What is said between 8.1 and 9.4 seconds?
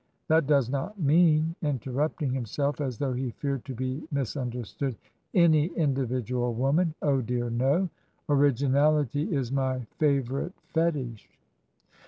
originality